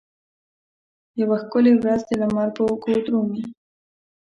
[1.19, 3.41] یوه ښکلې ورځ د لمر په اوږو درومې